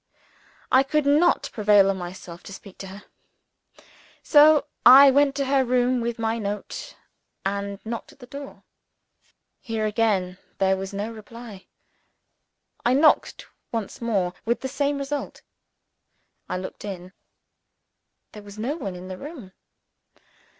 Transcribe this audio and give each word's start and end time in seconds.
I 0.71 0.81
could 0.81 1.05
not 1.05 1.51
prevail 1.53 1.87
on 1.91 1.97
myself 1.97 2.41
to 2.45 2.53
speak 2.53 2.79
to 2.79 2.87
her. 2.87 3.03
So 4.23 4.65
I 4.83 5.11
went 5.11 5.35
to 5.35 5.45
her 5.45 5.63
room 5.63 6.01
with 6.01 6.17
my 6.17 6.39
note, 6.39 6.95
and 7.45 7.79
knocked 7.85 8.11
at 8.11 8.17
the 8.17 8.25
door. 8.25 8.63
Here 9.59 9.85
again 9.85 10.39
there 10.57 10.75
was 10.75 10.91
no 10.91 11.11
reply. 11.11 11.67
I 12.83 12.95
knocked 12.95 13.45
once 13.71 14.01
more 14.01 14.33
with 14.43 14.61
the 14.61 14.67
same 14.67 14.97
result. 14.97 15.43
I 16.49 16.57
looked 16.57 16.83
in. 16.83 17.13
There 18.31 18.41
was 18.41 18.57
no 18.57 18.77
one 18.77 18.95
in 18.95 19.07
the 19.07 19.19
room. 19.19 19.51